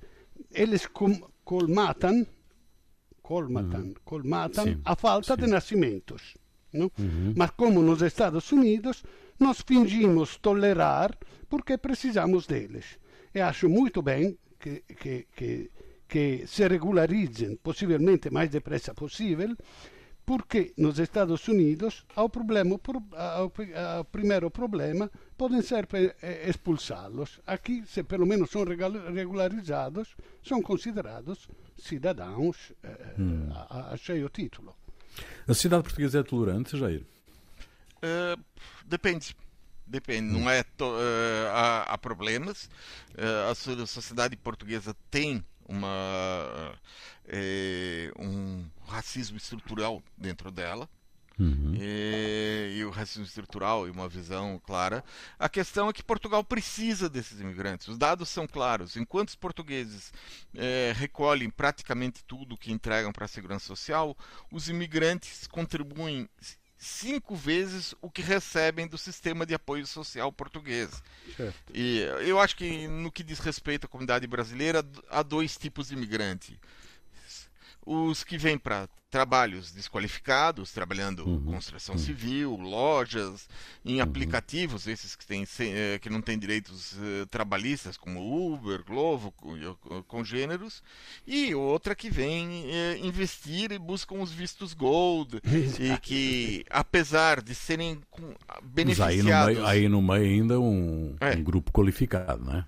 [0.52, 2.26] eles com- colmatam
[3.22, 5.42] colmatam, colmatam Sim, a falta sim.
[5.42, 6.36] de nascimentos.
[6.74, 6.92] não?
[7.36, 9.04] Mas como nos Estados Unidos,
[9.40, 11.18] nós fingimos tolerar
[11.50, 13.00] porque precisamos deles.
[13.34, 15.72] E acho muito bem que, que, que,
[16.08, 19.56] que se regularizem, possivelmente mais depressa possível,
[20.32, 23.52] porque nos Estados Unidos ao problema, pro- ao,
[23.98, 27.42] ao primeiro problema podem ser pe- eh, expulsá-los.
[27.46, 33.16] Aqui, se pelo menos são regularizados, são considerados cidadãos eh,
[33.70, 34.74] a, a cheio título.
[35.46, 37.04] A sociedade portuguesa é tolerante, Jair?
[38.02, 38.38] Eh,
[38.86, 39.36] depende.
[39.86, 40.32] Depende.
[40.40, 42.70] Não é to- eh, há, há problemas.
[43.18, 46.74] Eh, a so- a sociedade portuguesa tem uma
[47.28, 50.88] eh, um racismo estrutural dentro dela.
[51.74, 55.04] E, e o racismo estrutural e uma visão clara.
[55.40, 57.88] A questão é que Portugal precisa desses imigrantes.
[57.88, 58.96] Os dados são claros.
[58.96, 60.14] Enquanto os portugueses
[60.54, 64.16] eh, recolhem praticamente tudo que entregam para a segurança social,
[64.52, 66.30] os imigrantes contribuem
[66.82, 70.90] cinco vezes o que recebem do sistema de apoio social português.
[71.38, 71.56] Certo.
[71.72, 75.94] E eu acho que no que diz respeito à comunidade brasileira, há dois tipos de
[75.94, 76.60] imigrante.
[77.86, 83.50] Os que vêm para trabalhos desqualificados, trabalhando construção civil, lojas,
[83.84, 88.82] em aplicativos, esses que, têm, sem- eh, que não têm direitos eh, trabalhistas, como Uber,
[88.86, 90.82] Glovo, co- congêneros,
[91.28, 95.42] e outra que vem eh, investir e buscam os vistos Gold,
[95.78, 98.34] e que, apesar de serem com-
[98.86, 99.54] Mas há aí no beneficiados...
[99.56, 101.32] meio, aí no meio ainda um, É.
[101.36, 102.66] um grupo qualificado, não é?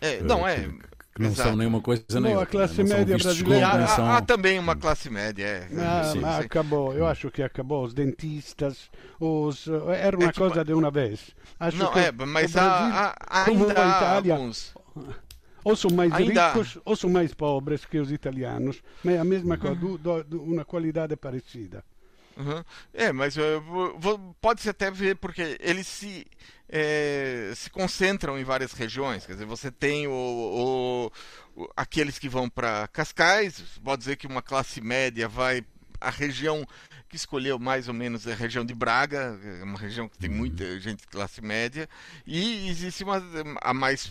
[0.00, 0.68] É, não, é...
[1.14, 1.48] Que não exato.
[1.48, 2.50] são nem uma coisa nem a outra.
[2.52, 5.68] classe não são média brasileira- Há, são- há também uma classe média, é.
[5.76, 6.42] Ah, Sim, mas sim.
[6.44, 7.84] acabou, eu acho que acabou.
[7.84, 11.30] Os dentistas, os, era uma É tipo- coisa de uma vez.
[11.58, 14.74] Acho Não, que é, mas Brasil, há, há, como ainda a há Itália, alguns.
[15.64, 19.24] ou são mais ainda ricos ou são mais pobres que os italianos, mas é a
[19.24, 19.60] mesma Uhum.
[19.60, 21.84] coisa, do- do- do- uma qualidade parecida.
[22.36, 22.62] Uhum.
[22.94, 23.36] É, mas
[24.40, 26.24] pode-se até ver porque eles se,
[26.70, 29.26] eh, se concentram em várias regiões.
[29.26, 31.12] Quer dizer, você tem o, o-
[31.62, 35.64] o- aqueles que vão para Cascais, pode dizer que uma classe média vai.
[36.00, 36.66] A região
[37.10, 40.30] que escolheu mais ou menos é a região de Braga, é uma região que tem
[40.30, 41.86] muita gente de classe média,
[42.26, 43.22] e existe uma
[43.60, 44.06] a mais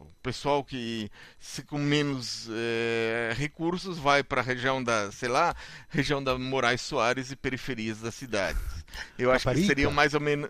[0.00, 5.54] o pessoal que se com menos eh, recursos vai para a região da, sei lá,
[5.90, 8.60] região da Moraes Soares e periferias das cidades.
[9.18, 9.66] Eu acho que Caparica?
[9.66, 10.48] seriam mais ou menos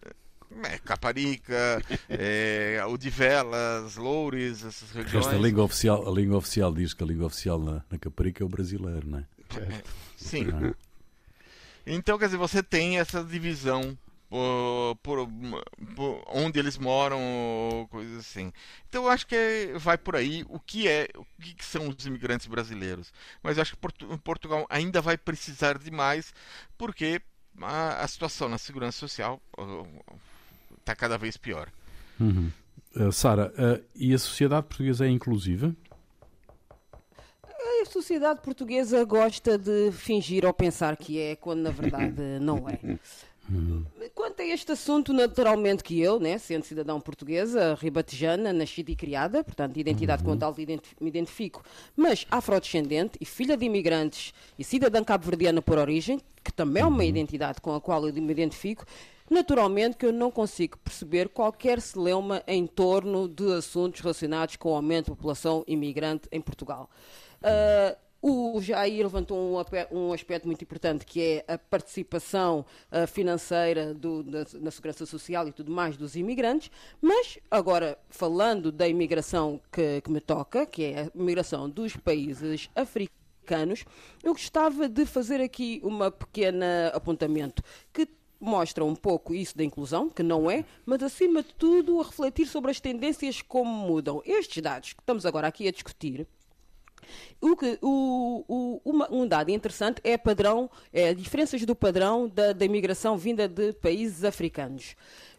[0.65, 5.27] é, Caparica, é, Odivelas, Loures, essas regiões.
[5.27, 8.47] Esta língua oficial, a língua oficial diz que a língua oficial na, na Caparica é
[8.47, 9.25] o brasileiro, não é?
[10.17, 10.47] Sim.
[11.87, 13.97] Então, quer dizer, você tem essa divisão
[14.31, 15.29] por, por-
[15.95, 17.21] por onde eles moram,
[17.91, 18.51] coisas assim.
[18.89, 22.07] Então, eu acho que é- vai por aí o que é, o que são os
[22.07, 23.13] imigrantes brasileiros.
[23.43, 26.33] Mas eu acho que Portu- Portugal ainda vai precisar de mais,
[26.79, 27.21] porque
[27.61, 29.39] a, a situação na segurança social
[30.83, 31.69] está cada vez pior.
[32.21, 35.75] Uh, Sara, uh, e a sociedade portuguesa é inclusiva?
[37.45, 42.79] A sociedade portuguesa gosta de fingir ou pensar que é, quando na verdade não é.
[44.15, 49.43] Quanto a este assunto, naturalmente que eu, né, sendo cidadão portuguesa, ribatejana, nascida e criada,
[49.43, 50.31] portanto, de identidade uhum.
[50.31, 50.55] com tal
[51.01, 51.63] me identifico,
[51.97, 56.99] mas afrodescendente e filha de imigrantes e cidadã cabo-verdiana por origem, que também é uma
[56.99, 57.03] uhum.
[57.03, 58.87] identidade com a qual eu me identifico,
[59.33, 64.75] naturalmente que eu não consigo perceber qualquer celeuma em torno de assuntos relacionados com o
[64.75, 66.89] aumento da população imigrante em Portugal.
[67.41, 69.57] Uh, o Jair levantou um,
[69.91, 74.25] um, aspecto muito importante, que é a participação uh, financeira do,
[74.61, 80.11] na segurança social e tudo mais dos imigrantes, mas agora falando da imigração que, que
[80.11, 83.85] me toca, que é a imigração dos países africanos,
[84.23, 87.61] eu gostava de fazer aqui uma pequena apontamento
[87.93, 88.07] que
[88.43, 92.47] mostra um pouco isso da inclusão, que não é, mas acima de tudo a refletir
[92.47, 94.21] sobre as tendências como mudam.
[94.25, 96.27] Estes dados que estamos agora aqui a discutir
[97.41, 102.53] o que, o, o, uma, um dado interessante é padrão, é diferenças do padrão da,
[102.53, 104.95] da imigração vinda de países africanos.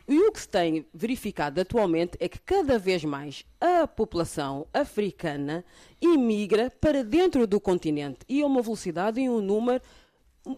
[0.08, 5.64] E o que se tem verificado atualmente é que cada vez mais a população africana
[6.02, 9.82] imigra para dentro do continente e a uma velocidade e um número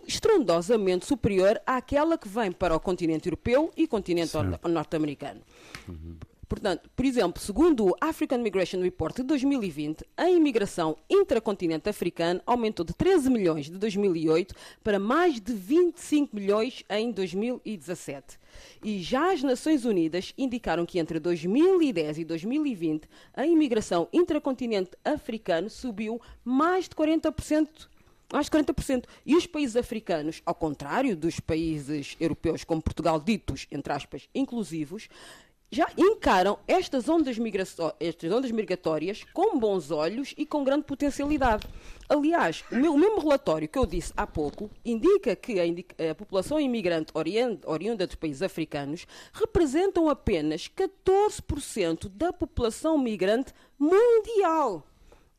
[0.08, 4.34] estrondosamente superior àquela que vem para o continente europeu e continente
[4.68, 5.42] norte-americano.
[5.88, 6.18] Uhum.
[6.48, 12.86] Portanto, por exemplo, segundo o African Migration Report de 2020, a imigração intracontinente africano aumentou
[12.86, 18.40] de 13 milhões de 2008 para mais de 25 milhões em 2017.
[18.84, 25.70] E já as Nações Unidas indicaram que entre 2010 e 2020 a imigração intracontinente africano
[25.70, 27.88] subiu mais de 40%
[28.32, 29.06] mais de 40%.
[29.26, 35.08] E os países africanos, ao contrário dos países europeus, como Portugal, ditos, entre aspas, inclusivos,
[35.72, 37.38] já encaram estas ondas,
[38.00, 41.68] estas ondas migratórias com bons olhos e com grande potencialidade.
[42.08, 46.16] Aliás, o, meu, mesmo relatório que eu disse há pouco indica que a, indica, a
[46.16, 47.12] população imigrante
[47.66, 54.88] oriunda dos países africanos representam apenas 14% da população migrante mundial.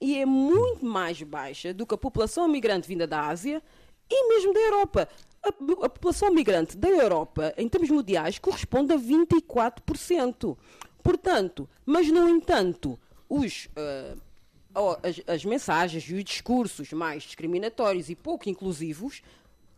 [0.00, 3.62] E é muito mais baixa do que a população migrante vinda da Ásia
[4.08, 5.08] e mesmo da Europa
[5.46, 10.56] a, a população migrante da Europa, em termos mundiais, corresponde a 24%.
[11.02, 18.16] Portanto, mas no entanto, os, uh, as, as, mensagens e os discursos mais discriminatórios e
[18.16, 19.22] pouco inclusivos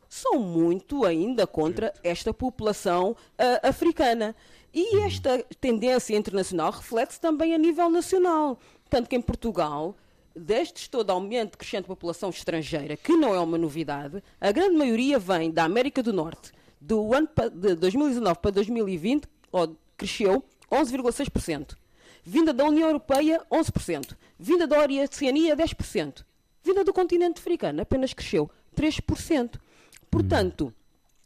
[0.08, 4.34] são muito ainda contra esta população uh, africana.
[4.72, 8.58] E esta tendência internacional reflete-se também a nível nacional.
[8.88, 9.94] Tanto que em Portugal
[10.38, 15.18] deste todo aumento crescente de população estrangeira, que não é uma novidade, a grande maioria
[15.18, 16.52] vem da América do Norte.
[16.80, 19.28] Do ano de 2019 para 2020,
[19.96, 21.76] cresceu 11,6%.
[22.24, 24.16] Vinda da União Europeia, 11%.
[24.38, 26.24] Vinda da Oceania, 10%.
[26.62, 29.58] Vinda do continente africano, apenas cresceu 3%.
[30.10, 30.72] Portanto,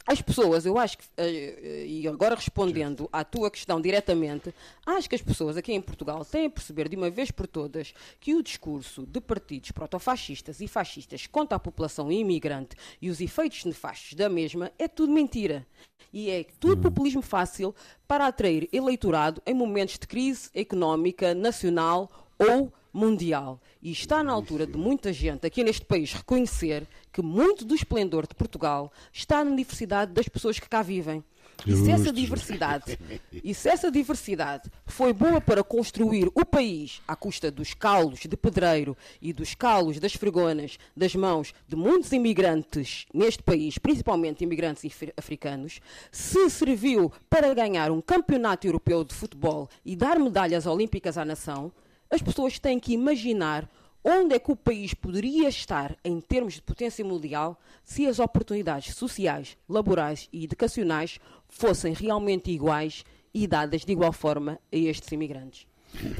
[0.06, 4.52] as pessoas, eu acho que, eh, eh, e agora respondendo à tua questão diretamente,
[4.84, 7.94] acho que as pessoas aqui em Portugal têm a perceber de uma vez por todas
[8.18, 13.64] que o discurso de partidos protofascistas e fascistas contra a população imigrante e os efeitos
[13.64, 15.66] nefastos da mesma é tudo mentira.
[16.12, 16.82] E é tudo hum.
[16.82, 17.74] populismo fácil
[18.06, 23.60] para atrair eleitorado em momentos de crise económica nacional ou mundial.
[23.82, 28.26] E está na altura de muita gente aqui neste país reconhecer que muito do esplendor
[28.26, 31.24] de Portugal está na diversidade das pessoas que cá vivem.
[31.66, 32.98] E se essa diversidade,
[33.32, 38.36] e se essa diversidade foi boa para construir o país à custa dos calos de
[38.36, 44.90] pedreiro e dos calos das fregonas das mãos de muitos imigrantes neste país, principalmente imigrantes
[45.16, 51.24] africanos, se serviu para ganhar um campeonato europeu de futebol e dar medalhas olímpicas à
[51.24, 51.70] nação,
[52.12, 53.66] as pessoas têm que imaginar
[54.04, 58.94] onde é que o país poderia estar em termos de potência mundial se as oportunidades
[58.94, 65.66] sociais, laborais e educacionais fossem realmente iguais e dadas de igual forma a estes imigrantes.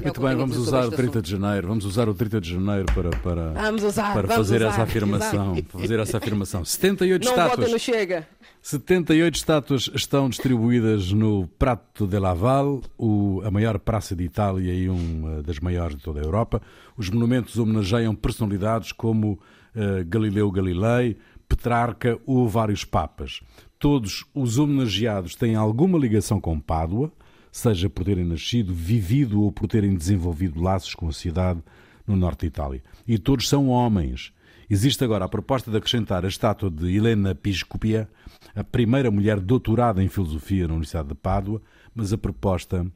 [0.03, 3.09] Muito bem, vamos usar o 30 de janeiro, vamos usar o 30 de janeiro para,
[3.09, 5.55] para, vamos usar, para vamos fazer usar, essa afirmação.
[5.69, 6.65] Fazer essa afirmação.
[6.65, 7.71] 78 Não estátuas.
[7.71, 8.27] no Chega.
[8.61, 14.87] 78 estátuas estão distribuídas no Prato de Laval, o, a maior praça de Itália e
[14.87, 16.61] uma das maiores de toda a Europa.
[16.95, 23.41] Os monumentos homenageiam personalidades como uh, Galileu Galilei, Petrarca ou vários papas.
[23.77, 27.11] Todos os homenageados têm alguma ligação com Pádua,
[27.53, 31.61] seja por terem nascido, vivido ou por terem desenvolvido laços com a cidade
[32.05, 32.83] no norte de Itália.
[33.07, 34.33] E todos são homens.
[34.67, 38.09] Existe agora a proposta de acrescentar a estátua de Helena Piscopia,
[38.55, 41.61] a primeira mulher doutorada em filosofia na Universidade de Pádua,
[41.93, 42.87] mas a proposta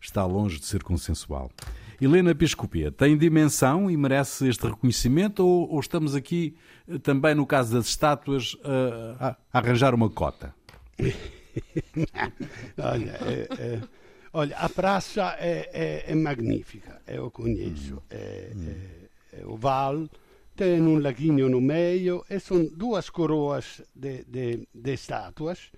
[0.00, 1.48] está longe de ser consensual.
[2.00, 6.56] Helena Piscopia tem dimensão e merece este reconhecimento ou, ou estamos aqui
[6.88, 10.52] eh, também no caso das estátuas a, a arranjar uma cota?
[12.78, 13.80] olha, é, é,
[14.32, 18.02] olha, a praça é, é, é magnífica, eu conheço.
[18.10, 18.52] É,
[19.34, 20.08] é, é o Val,
[20.54, 25.70] tem um laguinho no meio e são duas coroas de, de, de estátuas,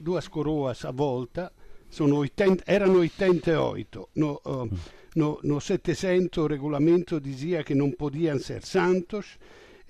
[0.00, 1.52] duas coroas a volta,
[1.90, 4.08] sono 80, erano 88.
[4.14, 4.70] No, uh,
[5.16, 9.38] no, no 700 o regolamento dizia que não podiam ser santos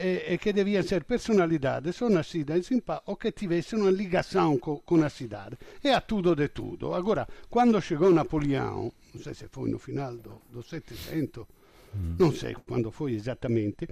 [0.00, 4.56] e, e que deviam ser personalidades ou nascidas em paz ou que tivessem uma ligação
[4.58, 5.58] com, com a cidade.
[5.84, 6.94] E a tudo de tudo.
[6.94, 11.46] Agora, quando chegou Napoleão, não sei se foi no final do, do 700,
[11.94, 12.16] mm.
[12.18, 13.86] non sei quando foi esattamente,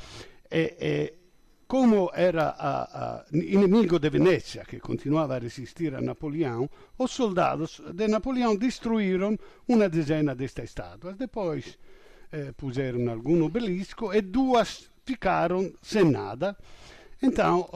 [0.50, 1.14] e, e
[1.66, 7.82] come era a, a, inimigo de Venezia, que continuava a resistir a Napoleão, os soldados
[7.92, 9.36] de Napoleão destruíram
[9.68, 11.18] uma dezena destas estátuas.
[11.18, 11.78] Depois
[12.32, 16.54] eh, puseram algum obelisco e duas ficaram sem nada.
[17.22, 17.68] Então,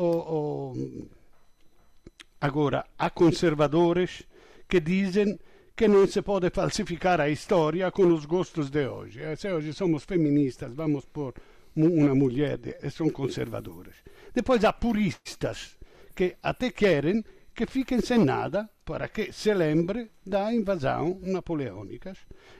[2.39, 4.23] agora, há conservadores
[4.69, 5.39] que dizem
[5.75, 9.23] que não se pode falsificar a história com os gostos de hoje.
[9.23, 11.33] Eh, se hoje somos feministas, vamos por
[11.75, 13.95] uma mulher, de, são conservadores.
[14.35, 15.79] Depois há puristas
[16.15, 22.13] que até querem que fiquem sem nada para que se lembre da invasão napoleônica.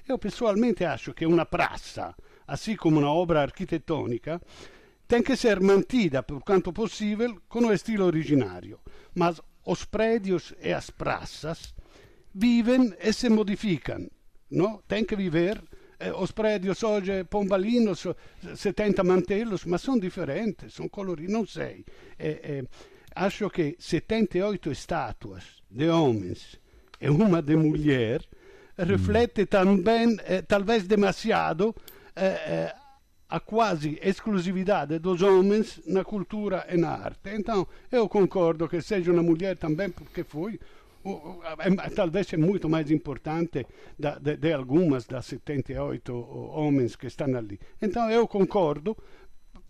[0.09, 2.15] Eu pessoalmente acho que uma praça,
[2.47, 4.41] assim como uma obra arquitettônica,
[5.07, 8.81] tem que ser mantida por quanto possível com o estilo originário.
[9.15, 11.75] Mas os prédios e as praças
[12.35, 14.09] vivem e se modificam.
[14.51, 14.83] No?
[14.89, 15.63] Tem que viver
[15.99, 18.07] eh, os prédios hoje Pombalinos,
[18.55, 21.85] 70 mantellos, ma sono differenti, sono colori, non sei.
[22.17, 22.65] Eh, eh,
[23.15, 26.59] acho che 78 statuas de homens
[26.99, 28.27] e uma de mulher
[28.77, 31.75] riflette também, eh, talvez demasiado,
[32.17, 32.75] eh,
[33.29, 37.31] a quasi esclusività dos homens na cultura e na arte.
[37.35, 40.59] Então, eu concordo que seja uma mulher também, porque foi
[41.95, 43.67] talvez é muito mais importante
[43.99, 46.15] da, de, de, algumas das 78
[46.55, 47.59] homens que estão ali.
[47.81, 48.97] Então eu concordo,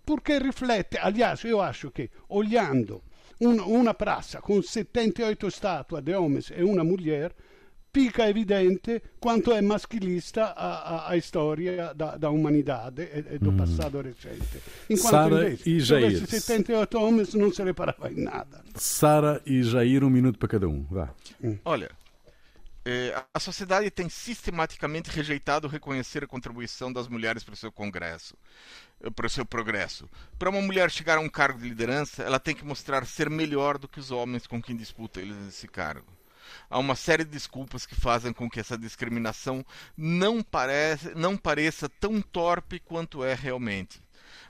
[0.04, 3.02] porque riflette, aliás, eu acho que olhando
[3.40, 7.32] un, uma praça com 78 estátuas de homens e uma mulher,
[7.92, 13.52] fica evidente quanto è maschilista a, a, a storia da, da umanidade e, e do
[13.52, 13.56] mm.
[13.56, 14.62] passato recente.
[14.88, 16.26] Enquanto Sara invece, e Jair.
[16.26, 18.64] 78 homens não se reparava em nada.
[18.74, 20.84] Sara e Jair, um minuto para cada um.
[20.90, 21.14] Vá.
[21.44, 21.58] Hum.
[21.66, 21.90] Olha,
[22.82, 28.34] é, a sociedade tem sistematicamente rejeitado reconhecer a contribuição das mulheres para o seu congresso,
[29.14, 30.08] para o seu progresso.
[30.38, 33.76] Para uma mulher chegar a um cargo de liderança, ela tem que mostrar ser melhor
[33.76, 36.06] do que os homens com quem disputa esse cargo
[36.70, 39.64] há uma série de desculpas que fazem com que essa discriminação
[39.96, 44.02] não, parece, não pareça tão torpe quanto é realmente.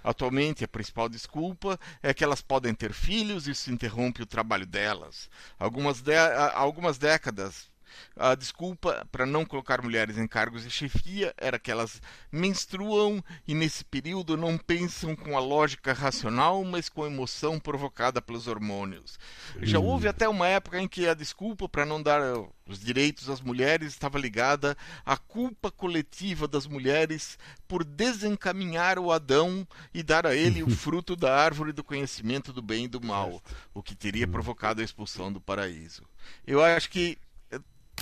[0.04, 4.66] Atualmente, a principal desculpa é que elas podem ter filhos e isso interrompe o trabalho
[4.66, 5.30] delas.
[5.58, 6.16] Algumas, de,
[6.54, 7.71] algumas décadas
[8.16, 12.00] a desculpa para não colocar mulheres em cargos de chefia era que elas
[12.30, 18.20] menstruam e nesse período não pensam com a lógica racional, mas com a emoção provocada
[18.20, 19.18] pelos hormônios.
[19.60, 19.86] Já hum.
[19.86, 22.20] houve até uma época em que a desculpa para não dar
[22.66, 29.66] os direitos às mulheres estava ligada à culpa coletiva das mulheres por desencaminhar o Adão
[29.92, 33.42] e dar a ele o fruto da árvore do conhecimento do bem e do mal,
[33.74, 34.30] o que teria hum.
[34.30, 36.02] provocado a expulsão do paraíso.
[36.46, 37.18] Eu acho que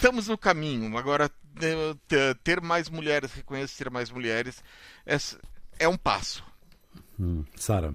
[0.00, 0.96] estamos no caminho.
[0.96, 1.30] Agora,
[2.42, 4.64] ter mais mulheres, reconhecer mais mulheres,
[5.04, 5.16] é,
[5.78, 6.42] é um passo.
[7.18, 7.44] Hum.
[7.54, 7.94] Sara.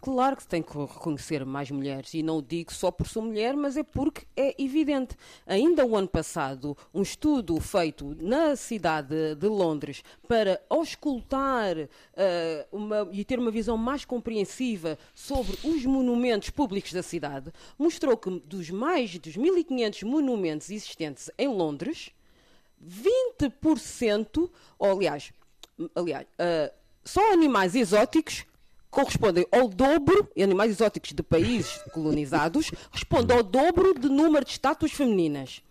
[0.00, 3.56] Claro que se tem que reconhecer mais mulheres e não digo só por ser mulher,
[3.56, 5.16] mas é porque é evidente.
[5.44, 11.88] Ainda o ano passado, um estudo feito na cidade de Londres para auscultar uh,
[12.70, 18.30] uma, e ter uma visão mais compreensiva sobre os monumentos públicos da cidade mostrou que
[18.46, 22.12] dos mais dos 1.500 monumentos existentes em Londres,
[23.40, 25.32] 20%, ou aliás,
[25.96, 26.72] aliás uh,
[27.04, 28.46] só animais exóticos
[28.90, 34.92] correspondem ao dobro, animais exóticos de países colonizados, respondem ao dobro de número de estátuas
[34.92, 35.62] femininas.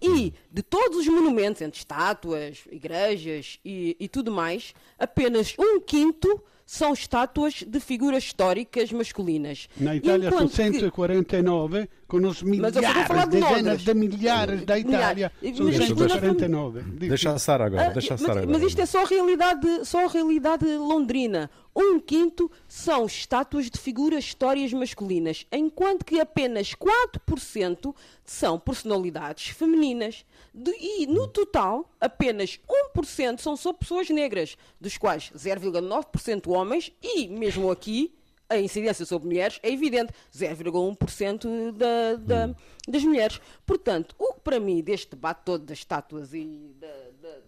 [0.00, 6.42] E de todos os monumentos, entre estátuas, igrejas e, e tudo mais, apenas um quinto
[6.66, 9.68] são estátuas de figuras históricas masculinas.
[9.78, 11.88] Na Itália são 149, que...
[12.06, 15.58] com os milhares, de dezenas de milhares da Itália, milhares.
[15.58, 16.82] são 149.
[16.82, 17.86] Deixa a Sara agora.
[17.86, 18.58] Ah, deixa a Sara mas, agora.
[18.58, 21.50] mas isto é só a realidade, só a realidade londrina.
[21.74, 27.94] Um quinto são estátuas de figuras histórias masculinas, enquanto que apenas 4%
[28.26, 30.24] são personalidades femininas.
[30.52, 32.60] De, e, no total, apenas
[32.94, 38.14] 1% são só pessoas negras, dos quais 0,9% homens e, mesmo aqui,
[38.48, 42.54] a incidência sobre mulheres é evidente, 0,1% da, da, hum.
[42.86, 43.40] das mulheres.
[43.64, 46.88] Portanto, o que para mim, deste debate todo das estátuas e da,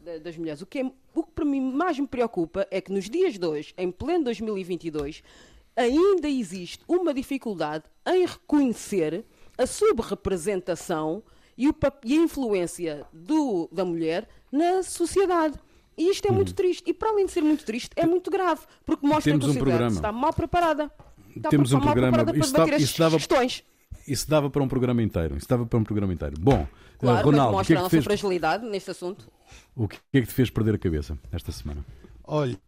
[0.04, 2.90] da, das mulheres, o que, é, o que para mim mais me preocupa é que
[2.90, 5.22] nos dias de hoje, em pleno 2022,
[5.76, 9.24] ainda existe uma dificuldade em reconhecer
[9.58, 11.22] a subrepresentação
[11.56, 11.74] e, o,
[12.04, 15.58] e a influência do, da mulher na sociedade.
[15.96, 16.54] E isto é muito uhum.
[16.54, 16.82] triste.
[16.86, 19.54] E para além de ser muito triste, é muito grave, porque mostra Temos que a
[19.54, 20.90] sociedade um está mal preparada.
[21.36, 22.24] Está Temos um programa.
[22.24, 23.64] Para isso, dava, isso, dava, questões.
[24.06, 25.36] isso dava para um programa inteiro.
[25.36, 26.36] Isso dava para um programa inteiro.
[26.38, 26.66] Bom,
[26.98, 28.04] claro, uh, Ronaldo, mostra que é que a nossa fez...
[28.04, 29.30] fragilidade neste assunto.
[29.74, 31.84] O que é que te fez perder a cabeça esta semana?
[32.22, 32.58] Olha,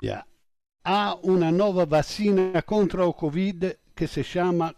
[0.84, 4.74] há uma nova vacina contra o Covid que se chama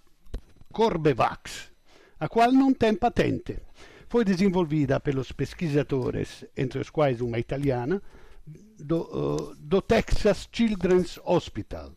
[0.73, 1.71] Corbevax,
[2.21, 3.59] a qual não tem patente.
[4.09, 8.01] Foi desenvolvida pelos pesquisadores, entre os quais uma italiana,
[8.79, 11.93] do, do Texas Children's Hospital.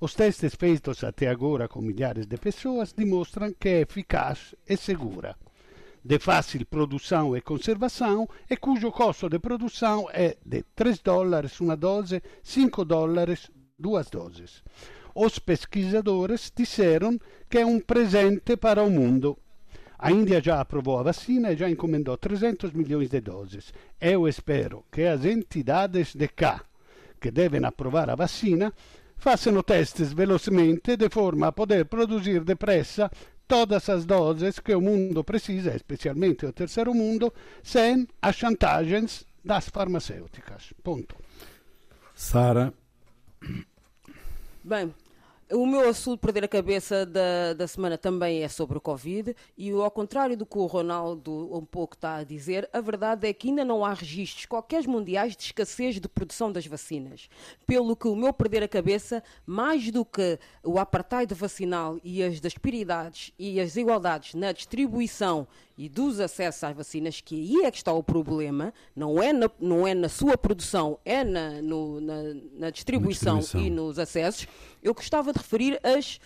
[0.00, 5.36] Os testes feitos até agora com milhares de pessoas demonstram que é eficaz e segura,
[6.04, 11.76] de fácil produção e conservação e cujo custo de produção é de 3 dólares uma
[11.76, 14.62] dose, 5 dólares duas doses.
[15.14, 17.18] Os pesquisadores disseram
[17.50, 19.36] que é um presente para o mundo
[19.98, 23.72] a Índia já aprovou a vacina e já encomendou 300 milhões de doses.
[24.00, 26.62] Eu espero que as entidades de cá,
[27.20, 28.72] que devem aprovar a vacina,
[29.16, 33.10] façam testes velocemente de forma a poder produzir depressa
[33.48, 37.32] todas as doses que o mundo precisa, especialmente o terceiro mundo,
[37.62, 40.72] sem as chantagens das farmacêuticas.
[40.84, 41.16] Ponto.
[42.14, 42.72] Sara.
[44.62, 44.94] Bem,
[45.50, 49.70] o meu assunto perder a cabeça da, da semana também é sobre o Covid e
[49.70, 53.48] ao contrário do que o Ronaldo um pouco está a dizer, a verdade é que
[53.48, 57.28] ainda não há registros qualquer mundiais de escassez de produção das vacinas.
[57.66, 62.40] Pelo que o meu perder a cabeça, mais do que o apartheid vacinal e as
[62.40, 65.46] disparidades e as desigualdades na distribuição
[65.78, 69.48] e dos acessos às vacinas, que aí é que está o problema, não é na,
[69.60, 72.14] não é na sua produção, é na, no, na,
[72.54, 74.48] na distribuição, distribuição e nos acessos,
[74.82, 76.18] eu gostava de referir as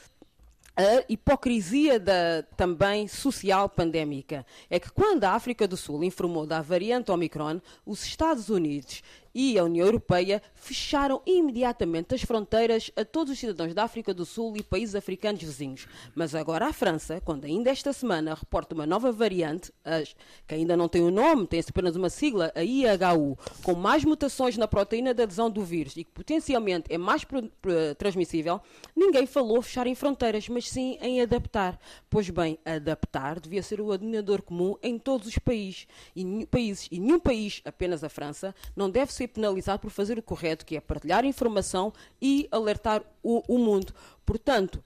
[0.74, 4.46] a hipocrisia da, também social pandémica.
[4.70, 9.02] É que quando a África do Sul informou da variante Omicron, os Estados Unidos
[9.34, 14.24] e a União Europeia fecharam imediatamente as fronteiras a todos os cidadãos da África do
[14.24, 15.86] Sul e países africanos vizinhos.
[16.14, 19.72] Mas agora a França, quando ainda esta semana reporta uma nova variante,
[20.46, 24.04] que ainda não tem o um nome, tem apenas uma sigla, a IHU, com mais
[24.04, 27.26] mutações na proteína de adesão do vírus e que potencialmente é mais
[27.98, 28.60] transmissível,
[28.94, 31.78] ninguém falou fechar em fronteiras, mas sim em adaptar.
[32.10, 35.86] Pois bem, adaptar devia ser o denominador comum em todos os países.
[36.14, 40.18] E, países, e nenhum país, apenas a França, não deve ser ser penalizado por fazer
[40.18, 43.94] o correto, que é partilhar informação e alertar o, o mundo.
[44.26, 44.82] Portanto,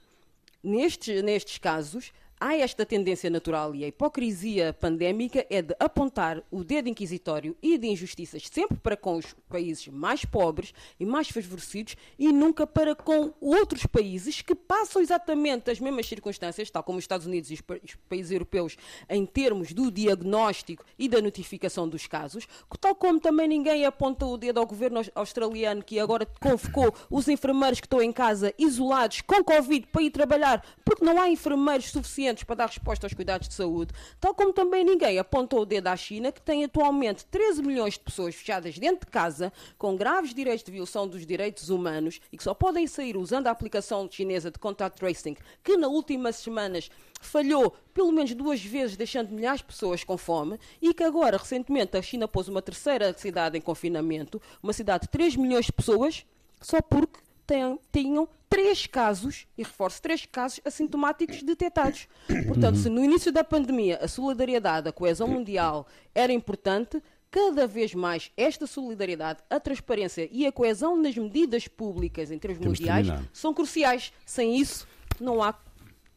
[0.63, 6.63] nestes, nestes casos, há esta tendência natural e a hipocrisia pandémica é de apontar o
[6.63, 11.97] dedo inquisitório e de injustiças sempre para com os países mais pobres e mais favorecidos
[12.19, 17.05] e nunca para com outros países que passam exatamente as mesmas circunstâncias, tal como os
[17.05, 18.77] Estados Unidos e os países europeus,
[19.09, 22.47] em termos do diagnóstico e da notificação dos casos,
[22.81, 27.81] tal como também ninguém aponta o dedo ao governo australiano que agora convocou os enfermeiros
[27.81, 32.26] que estão em casa isolados com Covid para ir trabalhar porque não há enfermeiros suficientes
[32.27, 35.87] suficientes para dar resposta aos cuidados de saúde, tal como também ninguém apontou o dedo
[35.89, 40.35] à China, que tem atualmente 13 milhões de pessoas fechadas dentro de casa, com graves
[40.35, 44.51] direitos de violação dos direitos humanos e que só podem sair usando a aplicação chinesa
[44.51, 49.67] de contact tracing, que nas últimas semanas falhou pelo menos duas vezes, deixando milhares de
[49.67, 54.41] pessoas com fome, e que agora, recentemente, a China pôs uma terceira cidade em confinamento,
[54.63, 56.27] uma cidade de 3 milhões de pessoas,
[56.61, 62.09] só porque tenham três casos, e reforço, três casos assintomáticos detectados.
[62.47, 67.95] Portanto, se no início da pandemia a solidariedade, a coesão mundial era importante, cada vez
[67.95, 73.09] mais esta solidariedade, a transparência e a coesão nas medidas públicas em termos Temos mundiais
[73.33, 74.13] são cruciais.
[74.25, 74.87] Sem isso,
[75.21, 75.55] não há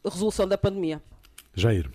[0.04, 1.02] resolução da pandemia.
[1.54, 1.90] Jair.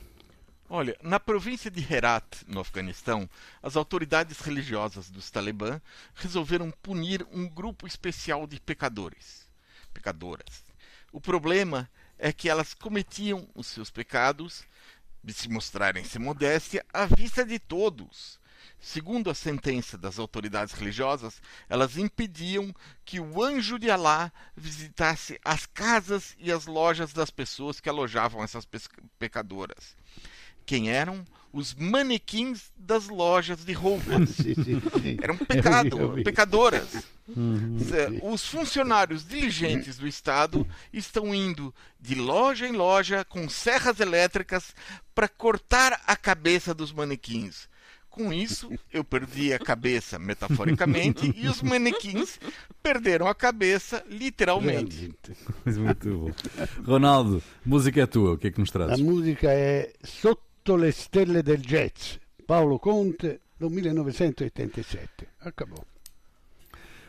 [0.68, 3.30] Olha, na província de Herat, no Afeganistão,
[3.62, 5.80] as autoridades religiosas dos Talibã
[6.16, 9.48] resolveram punir um grupo especial de pecadores,
[9.94, 10.64] pecadoras.
[11.12, 11.88] O problema
[12.18, 14.64] é que elas cometiam os seus pecados,
[15.24, 18.40] de se mostrarem sem modéstia, à vista de todos.
[18.80, 22.74] Segundo a sentença das autoridades religiosas, elas impediam
[23.06, 28.44] que o anjo de Alá visitasse as casas e as lojas das pessoas que alojavam
[28.44, 28.68] essas
[29.20, 29.96] pecadoras
[30.66, 34.30] quem eram os manequins das lojas de roupas.
[34.32, 35.18] Sì, sì, sì.
[35.22, 36.24] Era um Eu pecado, vi, eu vi.
[36.24, 36.88] pecadoras.
[37.82, 44.76] Zé, Os funcionários diligentes do Estado estão indo de loja em loja com serras elétricas
[45.14, 47.68] para cortar a cabeça dos manequins.
[48.10, 52.40] Com isso, eu perdi a cabeça metaforicamente e os manequins
[52.84, 55.14] perderam a cabeça literalmente.
[55.66, 56.32] Mas muito bom.
[56.86, 59.04] Ronaldo, música é tua, o que é que nos La trazes?
[59.04, 59.92] musica è
[60.68, 65.28] Sotto le stelle del jazz, Paolo Conte, del 1987.
[65.42, 65.86] Acabou.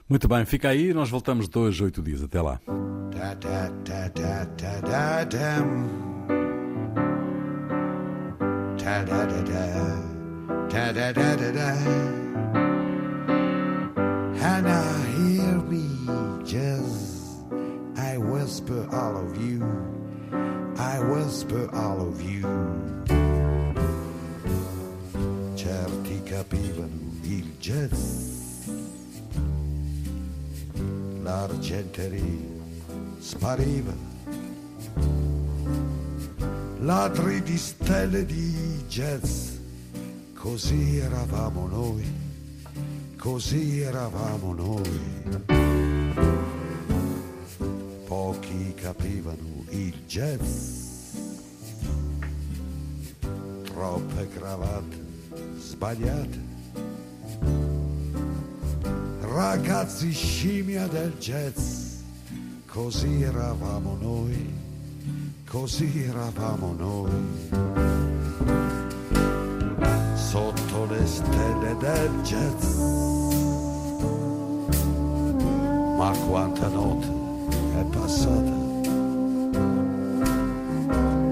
[0.09, 2.23] Muito bem, fica aí, nós voltamos dois, oito dias.
[2.23, 2.61] Até lá.
[2.67, 5.89] Da da da da da da dam.
[8.77, 10.69] Da da da da.
[10.69, 11.73] Da da da da da.
[14.39, 14.83] And I
[15.17, 15.89] hear me
[16.45, 17.41] just
[17.97, 19.65] I whisper all of you.
[20.77, 22.96] I whisper all of you.
[27.67, 27.99] Jazz.
[31.23, 32.23] L'argenteria
[33.19, 33.93] spariva.
[36.79, 39.57] Ladri di stelle di jazz,
[40.35, 42.05] così eravamo noi,
[43.19, 45.01] così eravamo noi.
[48.07, 50.85] Pochi capivano il jazz,
[53.65, 55.05] troppe cravatte
[55.59, 56.56] sbagliate.
[59.37, 61.99] Ragazzi scimmia del jazz,
[62.65, 64.51] così eravamo noi,
[65.47, 67.11] così eravamo noi.
[70.15, 72.77] Sotto le stelle del jazz.
[75.99, 77.09] Ma quanta notte
[77.79, 78.57] è passata.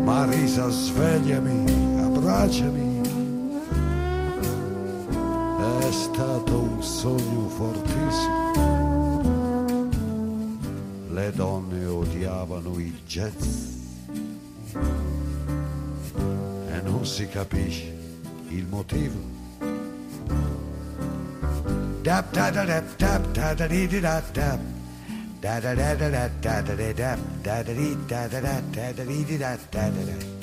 [0.04, 2.83] Marisa, svegliami, abbracciami.
[5.94, 8.52] Stato un sogno fortissimo.
[11.10, 13.42] Le donne odiavano il jazz
[16.68, 17.92] e non si capisce
[18.48, 19.32] il motivo.
[22.02, 24.60] Dap da da dap dap da da dee da dap.
[25.40, 28.92] Da da da da da da da da da da da da da da da
[28.92, 30.33] da da da da da.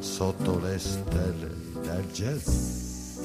[0.00, 1.50] Sotto le stelle
[1.80, 3.20] del jazz.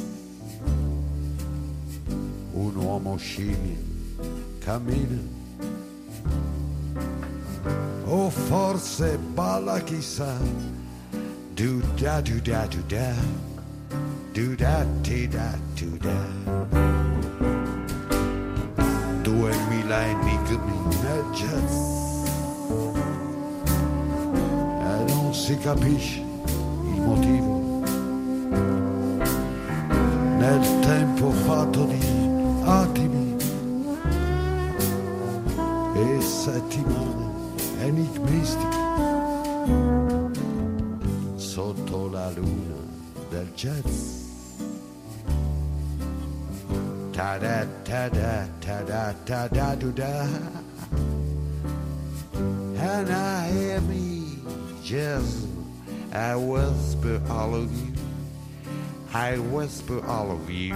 [2.53, 3.75] Un uomo scimmia
[4.59, 5.19] cammina.
[8.05, 10.37] O forse balla chissà.
[11.55, 13.13] Do da do da do da.
[14.31, 16.17] Do da ti da do da.
[19.21, 21.98] Duemila enigmi nel jazz.
[25.49, 27.81] Si capisce il motivo.
[30.37, 31.99] Nel tempo fatto di
[32.65, 33.35] attimi
[35.95, 37.31] e settimane
[37.79, 38.77] enigmistiche
[41.35, 42.75] sotto la luna
[43.31, 44.27] del jazz.
[47.11, 50.27] Ta da ta da ta da ta da do da.
[52.81, 53.81] And I hear
[54.91, 55.47] me
[56.11, 57.93] I whisper all of you.
[59.13, 60.73] I whisper all of you.